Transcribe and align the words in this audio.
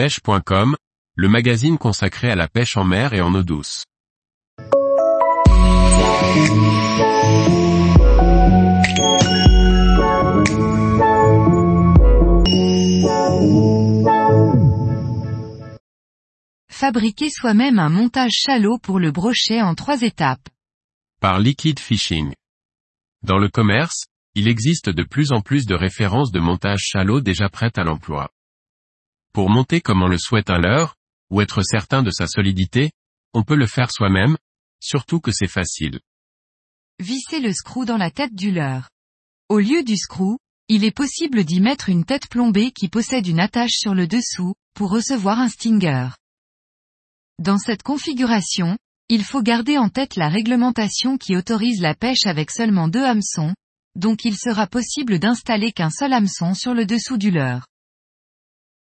pêche.com, 0.00 0.76
le 1.14 1.28
magazine 1.28 1.76
consacré 1.76 2.30
à 2.30 2.34
la 2.34 2.48
pêche 2.48 2.78
en 2.78 2.84
mer 2.84 3.12
et 3.12 3.20
en 3.20 3.34
eau 3.34 3.42
douce. 3.42 3.84
Fabriquer 16.70 17.28
soi-même 17.28 17.78
un 17.78 17.90
montage 17.90 18.30
chalot 18.32 18.78
pour 18.78 18.98
le 18.98 19.10
brochet 19.10 19.60
en 19.60 19.74
trois 19.74 20.00
étapes. 20.00 20.48
Par 21.20 21.40
Liquid 21.40 21.78
Fishing. 21.78 22.32
Dans 23.22 23.36
le 23.36 23.50
commerce, 23.50 24.06
il 24.34 24.48
existe 24.48 24.88
de 24.88 25.02
plus 25.02 25.32
en 25.32 25.42
plus 25.42 25.66
de 25.66 25.74
références 25.74 26.32
de 26.32 26.40
montage 26.40 26.80
chalot 26.80 27.20
déjà 27.20 27.50
prêtes 27.50 27.76
à 27.76 27.84
l'emploi. 27.84 28.30
Pour 29.32 29.48
monter 29.48 29.80
comme 29.80 30.02
on 30.02 30.08
le 30.08 30.18
souhaite 30.18 30.50
un 30.50 30.58
leurre, 30.58 30.96
ou 31.30 31.40
être 31.40 31.62
certain 31.62 32.02
de 32.02 32.10
sa 32.10 32.26
solidité, 32.26 32.90
on 33.32 33.44
peut 33.44 33.54
le 33.54 33.66
faire 33.66 33.90
soi-même, 33.92 34.36
surtout 34.80 35.20
que 35.20 35.30
c'est 35.30 35.46
facile. 35.46 36.00
Visser 36.98 37.40
le 37.40 37.52
screw 37.52 37.84
dans 37.84 37.96
la 37.96 38.10
tête 38.10 38.34
du 38.34 38.50
leurre. 38.50 38.90
Au 39.48 39.58
lieu 39.58 39.82
du 39.82 39.96
screw, 39.96 40.38
il 40.68 40.84
est 40.84 40.94
possible 40.94 41.44
d'y 41.44 41.60
mettre 41.60 41.88
une 41.88 42.04
tête 42.04 42.28
plombée 42.28 42.72
qui 42.72 42.88
possède 42.88 43.26
une 43.26 43.40
attache 43.40 43.72
sur 43.72 43.94
le 43.94 44.06
dessous, 44.06 44.54
pour 44.74 44.90
recevoir 44.90 45.38
un 45.38 45.48
stinger. 45.48 46.08
Dans 47.38 47.58
cette 47.58 47.82
configuration, 47.82 48.76
il 49.08 49.24
faut 49.24 49.42
garder 49.42 49.78
en 49.78 49.88
tête 49.88 50.16
la 50.16 50.28
réglementation 50.28 51.18
qui 51.18 51.36
autorise 51.36 51.80
la 51.80 51.94
pêche 51.94 52.26
avec 52.26 52.50
seulement 52.50 52.86
deux 52.86 53.02
hameçons, 53.02 53.54
donc 53.96 54.24
il 54.24 54.36
sera 54.36 54.66
possible 54.66 55.18
d'installer 55.18 55.72
qu'un 55.72 55.90
seul 55.90 56.12
hameçon 56.12 56.54
sur 56.54 56.74
le 56.74 56.86
dessous 56.86 57.16
du 57.16 57.30
leurre. 57.30 57.66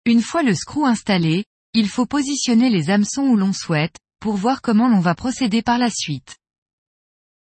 Une 0.07 0.21
fois 0.21 0.41
le 0.41 0.55
screw 0.55 0.85
installé, 0.85 1.43
il 1.73 1.89
faut 1.89 2.05
positionner 2.05 2.70
les 2.70 2.89
hameçons 2.89 3.23
où 3.23 3.35
l'on 3.35 3.52
souhaite, 3.52 3.97
pour 4.21 4.38
voir 4.38 4.61
comment 4.61 4.88
l'on 4.88 5.02
va 5.02 5.16
procéder 5.16 5.61
par 5.61 5.77
la 5.77 5.89
suite. 5.89 6.38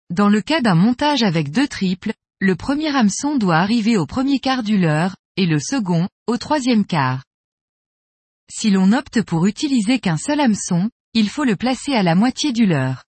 Dans 0.10 0.28
le 0.28 0.42
cas 0.42 0.60
d'un 0.62 0.74
montage 0.74 1.22
avec 1.22 1.52
deux 1.52 1.68
triples, 1.68 2.14
le 2.40 2.56
premier 2.56 2.88
hameçon 2.88 3.36
doit 3.36 3.58
arriver 3.58 3.96
au 3.96 4.08
premier 4.08 4.40
quart 4.40 4.64
du 4.64 4.80
leurre, 4.80 5.16
et 5.36 5.46
le 5.46 5.60
second, 5.60 6.10
au 6.26 6.38
troisième 6.38 6.84
quart. 6.84 7.24
Si 8.50 8.72
l'on 8.72 8.92
opte 8.92 9.22
pour 9.22 9.46
utiliser 9.46 10.00
qu'un 10.00 10.18
seul 10.18 10.40
hameçon, 10.40 10.90
il 11.14 11.30
faut 11.30 11.44
le 11.44 11.58
placer 11.58 11.94
à 11.94 12.02
la 12.02 12.16
moitié 12.16 12.54
du 12.54 12.66
leurre. 12.66 13.04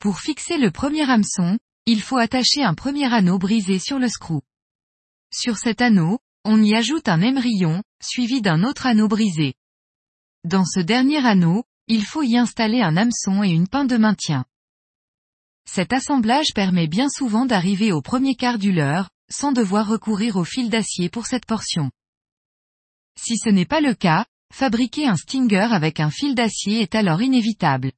Pour 0.00 0.20
fixer 0.20 0.58
le 0.58 0.70
premier 0.70 1.10
hameçon, 1.10 1.58
il 1.86 2.02
faut 2.02 2.18
attacher 2.18 2.62
un 2.62 2.74
premier 2.74 3.10
anneau 3.10 3.38
brisé 3.38 3.78
sur 3.78 3.98
le 3.98 4.10
screw. 4.10 4.42
Sur 5.32 5.56
cet 5.56 5.80
anneau, 5.80 6.18
on 6.50 6.62
y 6.62 6.74
ajoute 6.74 7.08
un 7.10 7.20
émerillon, 7.20 7.82
suivi 8.02 8.40
d'un 8.40 8.64
autre 8.64 8.86
anneau 8.86 9.06
brisé. 9.06 9.52
Dans 10.44 10.64
ce 10.64 10.80
dernier 10.80 11.18
anneau, 11.18 11.64
il 11.88 12.06
faut 12.06 12.22
y 12.22 12.38
installer 12.38 12.80
un 12.80 12.96
hameçon 12.96 13.42
et 13.42 13.50
une 13.50 13.68
pince 13.68 13.88
de 13.88 13.98
maintien. 13.98 14.46
Cet 15.70 15.92
assemblage 15.92 16.54
permet 16.54 16.86
bien 16.86 17.10
souvent 17.10 17.44
d'arriver 17.44 17.92
au 17.92 18.00
premier 18.00 18.34
quart 18.34 18.56
du 18.56 18.72
leurre, 18.72 19.10
sans 19.30 19.52
devoir 19.52 19.86
recourir 19.86 20.36
au 20.36 20.44
fil 20.44 20.70
d'acier 20.70 21.10
pour 21.10 21.26
cette 21.26 21.44
portion. 21.44 21.90
Si 23.20 23.36
ce 23.36 23.50
n'est 23.50 23.66
pas 23.66 23.82
le 23.82 23.94
cas, 23.94 24.24
fabriquer 24.50 25.06
un 25.06 25.16
stinger 25.16 25.68
avec 25.70 26.00
un 26.00 26.10
fil 26.10 26.34
d'acier 26.34 26.80
est 26.80 26.94
alors 26.94 27.20
inévitable. 27.20 27.92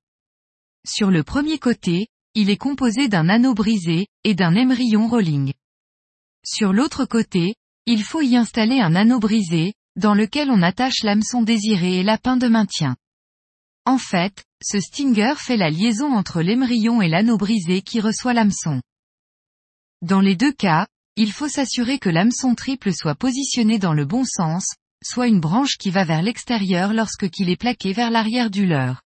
Sur 0.84 1.12
le 1.12 1.22
premier 1.22 1.60
côté, 1.60 2.08
il 2.34 2.50
est 2.50 2.56
composé 2.56 3.06
d'un 3.06 3.28
anneau 3.28 3.54
brisé, 3.54 4.08
et 4.24 4.34
d'un 4.34 4.56
émerillon 4.56 5.06
rolling. 5.06 5.52
Sur 6.44 6.72
l'autre 6.72 7.04
côté, 7.04 7.54
il 7.86 8.02
faut 8.02 8.22
y 8.22 8.36
installer 8.36 8.80
un 8.80 8.94
anneau 8.94 9.18
brisé, 9.18 9.74
dans 9.96 10.14
lequel 10.14 10.50
on 10.50 10.62
attache 10.62 11.02
l'hameçon 11.02 11.42
désiré 11.42 12.00
et 12.00 12.02
la 12.02 12.18
pince 12.18 12.38
de 12.38 12.48
maintien. 12.48 12.96
En 13.84 13.98
fait, 13.98 14.44
ce 14.62 14.78
stinger 14.78 15.34
fait 15.36 15.56
la 15.56 15.70
liaison 15.70 16.12
entre 16.12 16.42
l'émerillon 16.42 17.02
et 17.02 17.08
l'anneau 17.08 17.36
brisé 17.36 17.82
qui 17.82 18.00
reçoit 18.00 18.34
l'hameçon. 18.34 18.80
Dans 20.02 20.20
les 20.20 20.36
deux 20.36 20.52
cas, 20.52 20.86
il 21.16 21.32
faut 21.32 21.48
s'assurer 21.48 21.98
que 21.98 22.08
l'hameçon 22.08 22.54
triple 22.54 22.92
soit 22.92 23.14
positionné 23.14 23.78
dans 23.78 23.92
le 23.92 24.04
bon 24.04 24.24
sens, 24.24 24.66
soit 25.02 25.26
une 25.26 25.40
branche 25.40 25.76
qui 25.78 25.90
va 25.90 26.04
vers 26.04 26.22
l'extérieur 26.22 26.92
lorsque 26.92 27.28
qu'il 27.30 27.50
est 27.50 27.56
plaqué 27.56 27.92
vers 27.92 28.10
l'arrière 28.10 28.50
du 28.50 28.66
leurre. 28.66 29.02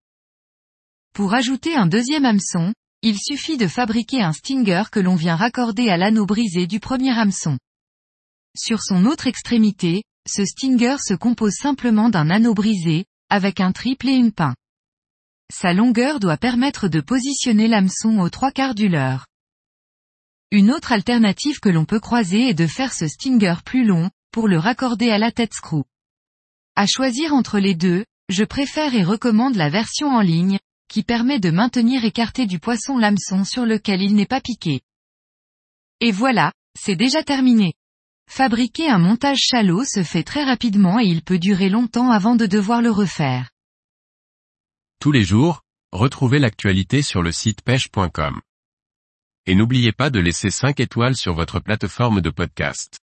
Pour 1.13 1.35
ajouter 1.35 1.75
un 1.75 1.87
deuxième 1.87 2.25
hameçon, 2.25 2.73
il 3.03 3.19
suffit 3.19 3.57
de 3.57 3.67
fabriquer 3.67 4.23
un 4.23 4.33
stinger 4.33 4.85
que 4.91 5.01
l'on 5.01 5.17
vient 5.17 5.37
raccorder 5.37 5.89
à 5.89 5.97
l'anneau 5.97 6.27
brisé 6.27 6.67
du 6.67 6.81
premier 6.81 7.11
hameçon. 7.11 7.59
Sur 8.57 8.83
son 8.83 9.07
autre 9.07 9.27
extrémité, 9.27 10.03
ce 10.29 10.45
stinger 10.45 10.97
se 10.99 11.15
compose 11.15 11.55
simplement 11.55 12.11
d'un 12.11 12.31
anneau 12.31 12.55
brisé, 12.55 13.07
avec 13.29 13.61
un 13.61 13.73
triple 13.73 14.09
et 14.09 14.15
une 14.15 14.33
pin. 14.33 14.55
Sa 15.53 15.73
longueur 15.73 16.21
doit 16.21 16.37
permettre 16.37 16.89
de 16.89 17.01
positionner 17.01 17.69
l'hameçon 17.69 18.19
aux 18.19 18.31
trois 18.31 18.53
quarts 18.53 18.75
du 18.75 18.89
leurre. 18.89 19.27
Une 20.51 20.73
autre 20.73 20.93
alternative 20.93 21.61
que 21.61 21.69
l'on 21.69 21.85
peut 21.85 22.01
croiser 22.01 22.49
est 22.49 22.55
de 22.55 22.67
faire 22.67 22.93
ce 22.93 23.07
stinger 23.07 23.55
plus 23.65 23.85
long, 23.85 24.11
pour 24.33 24.49
le 24.49 24.59
raccorder 24.59 25.11
à 25.11 25.19
la 25.19 25.33
tête 25.33 25.55
screw. 25.55 25.85
À 26.77 26.87
choisir 26.87 27.35
entre 27.35 27.59
les 27.59 27.75
deux, 27.75 28.05
je 28.29 28.45
préfère 28.45 28.95
et 28.95 29.05
recommande 29.05 29.57
la 29.57 29.71
version 29.71 30.09
en 30.09 30.21
ligne, 30.21 30.59
qui 30.89 31.03
permet 31.03 31.39
de 31.39 31.51
maintenir 31.51 32.05
écarté 32.05 32.47
du 32.47 32.59
poisson 32.59 32.99
l'hameçon 32.99 33.45
sur 33.45 33.65
lequel 33.65 34.03
il 34.03 34.15
n'est 34.15 34.27
pas 34.27 34.41
piqué. 34.41 34.81
Et 36.01 36.11
voilà, 36.11 36.53
c'est 36.79 36.97
déjà 36.97 37.23
terminé. 37.23 37.75
Fabriquer 38.31 38.89
un 38.89 38.99
montage 38.99 39.41
chalot 39.41 39.85
se 39.85 40.05
fait 40.05 40.23
très 40.23 40.45
rapidement 40.45 41.01
et 41.01 41.05
il 41.05 41.21
peut 41.21 41.41
durer 41.41 41.69
longtemps 41.69 42.13
avant 42.13 42.37
de 42.37 42.47
devoir 42.47 42.81
le 42.81 42.93
refaire. 42.93 43.51
Tous 45.01 45.11
les 45.11 45.25
jours, 45.25 45.63
retrouvez 45.91 46.39
l'actualité 46.39 47.03
sur 47.03 47.23
le 47.23 47.33
site 47.33 47.63
pêche.com. 47.63 48.41
Et 49.47 49.57
n'oubliez 49.57 49.91
pas 49.91 50.11
de 50.11 50.21
laisser 50.21 50.53
5 50.53 50.79
étoiles 50.79 51.17
sur 51.17 51.35
votre 51.35 51.59
plateforme 51.59 52.21
de 52.21 52.31
podcast. 52.31 53.01